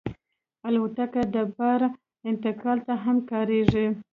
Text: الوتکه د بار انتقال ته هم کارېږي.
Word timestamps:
الوتکه 0.67 1.23
د 1.35 1.35
بار 1.55 1.81
انتقال 2.29 2.77
ته 2.87 2.93
هم 3.03 3.17
کارېږي. 3.31 3.87